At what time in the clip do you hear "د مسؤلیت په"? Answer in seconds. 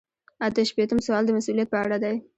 1.25-1.77